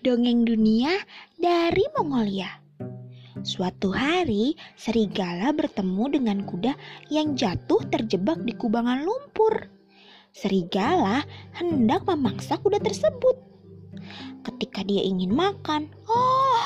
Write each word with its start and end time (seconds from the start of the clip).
Dongeng 0.00 0.48
Dunia 0.48 0.96
dari 1.36 1.84
Mongolia. 1.92 2.48
Suatu 3.44 3.92
hari, 3.92 4.56
serigala 4.72 5.52
bertemu 5.52 6.16
dengan 6.16 6.40
kuda 6.40 6.72
yang 7.12 7.36
jatuh 7.36 7.84
terjebak 7.92 8.40
di 8.48 8.56
kubangan 8.56 9.04
lumpur. 9.04 9.68
Serigala 10.32 11.20
hendak 11.52 12.08
memaksa 12.08 12.56
kuda 12.56 12.80
tersebut. 12.80 13.44
Ketika 14.40 14.80
dia 14.88 15.04
ingin 15.04 15.36
makan, 15.36 15.92
oh, 16.08 16.64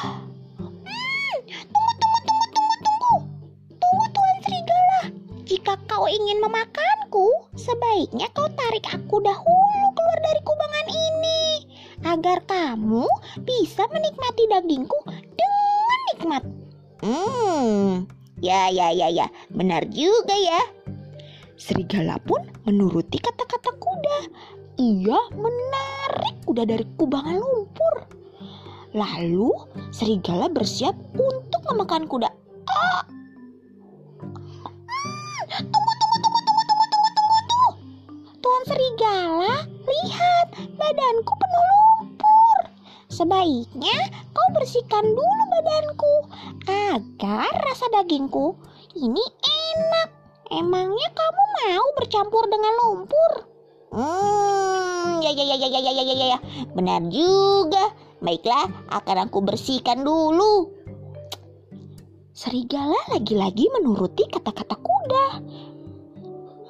hmm, 0.62 1.36
tunggu, 1.74 1.92
tunggu, 1.98 2.18
tunggu, 2.22 2.46
tunggu, 2.54 2.74
tunggu, 2.86 3.14
tunggu, 3.82 4.04
Tuan 4.14 4.36
Serigala. 4.46 5.00
Jika 5.42 5.74
kau 5.90 6.06
ingin 6.06 6.38
memakanku, 6.38 7.50
sebaiknya 7.58 8.30
kau 8.30 8.46
tarik 8.54 8.86
aku 8.94 9.18
dahulu 9.26 9.86
keluar 9.90 10.18
dari 10.22 10.40
kubangan 10.46 10.86
ini 10.86 11.73
agar 12.04 12.44
kamu 12.44 13.08
bisa 13.42 13.88
menikmati 13.88 14.44
dagingku 14.52 14.98
dengan 15.08 15.98
nikmat. 16.12 16.42
Hmm, 17.00 18.04
ya 18.44 18.68
ya 18.68 18.92
ya 18.92 19.08
ya, 19.08 19.26
benar 19.52 19.88
juga 19.88 20.36
ya. 20.36 20.60
Serigala 21.56 22.20
pun 22.20 22.44
menuruti 22.68 23.16
kata-kata 23.18 23.72
kuda. 23.80 24.18
Ia 24.74 25.20
menarik 25.32 26.34
kuda 26.44 26.68
dari 26.68 26.84
kubangan 27.00 27.40
lumpur. 27.40 27.94
Lalu 28.94 29.50
serigala 29.90 30.46
bersiap 30.52 30.94
untuk 31.16 31.62
memakan 31.72 32.04
kuda. 32.06 32.30
Ah. 32.68 33.02
Hmm, 34.24 35.66
tunggu 35.70 35.92
tunggu, 35.98 36.16
tunggu, 36.20 36.40
tunggu, 36.42 36.62
tunggu, 36.68 36.84
tunggu, 36.90 37.08
tunggu, 37.14 37.38
tunggu. 37.48 37.68
Tuan 38.42 38.62
serigala, 38.66 39.54
lihat 39.86 40.46
badanku 40.74 41.43
Sebaiknya 43.24 43.98
kau 44.36 44.48
bersihkan 44.52 45.00
dulu 45.00 45.42
badanku 45.48 46.14
agar 46.68 47.48
rasa 47.64 47.88
dagingku 47.96 48.52
ini 49.00 49.24
enak. 49.40 50.12
Emangnya 50.52 51.08
kamu 51.08 51.44
mau 51.56 51.86
bercampur 51.96 52.44
dengan 52.52 52.72
lumpur? 52.84 53.32
Hmm, 53.96 55.24
ya 55.24 55.32
ya 55.32 55.40
ya 55.40 55.56
ya 55.56 55.68
ya 55.72 55.80
ya 55.88 55.92
ya 56.04 56.04
ya 56.04 56.26
ya, 56.36 56.38
benar 56.76 57.00
juga. 57.08 57.96
Baiklah, 58.20 58.92
akan 58.92 59.16
aku 59.24 59.40
bersihkan 59.40 60.04
dulu. 60.04 60.68
Serigala 62.36 63.08
lagi-lagi 63.08 63.72
menuruti 63.72 64.28
kata-kata 64.28 64.76
kuda. 64.76 65.26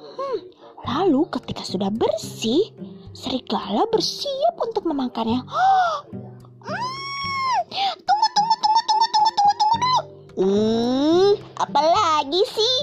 Hmm, 0.07 0.39
lalu 0.87 1.27
ketika 1.35 1.67
sudah 1.67 1.91
bersih, 1.91 2.71
serigala 3.11 3.83
bersiap 3.91 4.55
untuk 4.55 4.87
memakannya. 4.87 5.43
Tunggu, 6.65 8.27
tunggu, 8.33 8.55
tunggu, 8.61 8.81
tunggu, 8.87 9.05
tunggu, 9.11 9.29
tunggu, 9.37 9.51
tunggu 9.57 9.75
dulu. 9.77 9.97
Hmm, 10.35 11.29
apa 11.61 11.79
lagi 11.85 12.43
sih? 12.49 12.77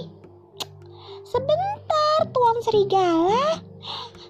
Sebentar, 1.27 2.29
Tuan 2.31 2.59
Serigala. 2.63 3.59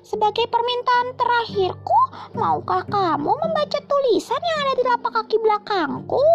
Sebagai 0.00 0.44
permintaan 0.48 1.16
terakhirku, 1.16 2.00
maukah 2.36 2.84
kamu 2.84 3.32
membaca 3.32 3.78
tulisan 3.80 4.40
yang 4.40 4.58
ada 4.60 4.72
di 4.76 4.84
lapak 4.84 5.12
kaki 5.12 5.36
belakangku? 5.40 6.28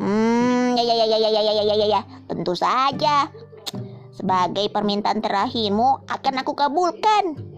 Hmm, 0.00 0.72
ya 0.76 0.82
ya 0.82 0.94
ya 1.04 1.06
ya 1.06 1.18
ya 1.20 1.30
ya 1.30 1.42
ya 1.44 1.64
ya 1.64 1.74
ya 1.76 1.86
ya, 1.86 2.00
tentu 2.28 2.56
saja. 2.56 3.28
Sebagai 4.16 4.72
permintaan 4.72 5.20
terakhirmu 5.20 6.08
akan 6.08 6.34
aku 6.40 6.52
kabulkan. 6.56 7.53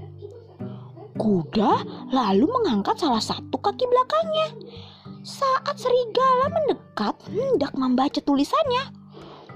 Kuda 1.17 1.73
lalu 2.13 2.45
mengangkat 2.45 3.01
salah 3.01 3.25
satu 3.25 3.57
kaki 3.59 3.85
belakangnya. 3.89 4.49
Saat 5.27 5.81
serigala 5.81 6.53
mendekat 6.53 7.17
hendak 7.33 7.73
membaca 7.75 8.21
tulisannya, 8.23 8.95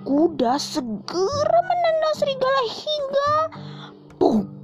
kuda 0.03 0.59
segera 0.59 1.61
menendang 1.63 2.15
serigala 2.17 2.63
hingga! 2.67 3.33
Tuing! 4.19 4.61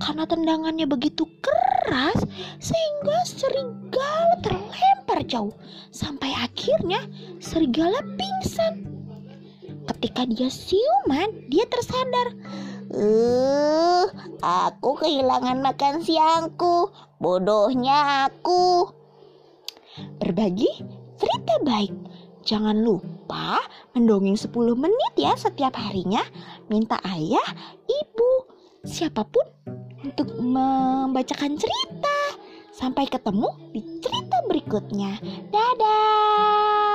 Karena 0.00 0.26
tendangannya 0.26 0.84
begitu 0.84 1.22
keras 1.40 2.18
sehingga 2.60 3.16
serigala 3.24 4.19
jauh 5.30 5.54
sampai 5.94 6.34
akhirnya 6.34 7.06
serigala 7.38 8.02
pingsan. 8.18 8.90
Ketika 9.86 10.26
dia 10.26 10.50
siuman, 10.50 11.46
dia 11.46 11.64
tersadar. 11.70 12.34
Uh, 12.90 14.10
aku 14.42 14.98
kehilangan 14.98 15.62
makan 15.62 16.02
siangku. 16.02 16.90
Bodohnya 17.22 18.26
aku. 18.26 18.90
Berbagi 20.18 20.68
cerita 21.14 21.54
baik. 21.62 21.94
Jangan 22.42 22.82
lupa 22.82 23.62
mendongeng 23.94 24.34
10 24.34 24.50
menit 24.74 25.12
ya 25.14 25.38
setiap 25.38 25.76
harinya. 25.78 26.24
Minta 26.66 26.98
ayah, 27.06 27.46
ibu, 27.86 28.32
siapa 28.82 29.22
pun 29.28 29.46
untuk 30.02 30.34
membacakan 30.40 31.54
cerita. 31.60 32.19
Sampai 32.80 33.04
ketemu 33.12 33.52
di 33.76 33.84
cerita 34.00 34.40
berikutnya. 34.48 35.20
Dadah. 35.52 36.89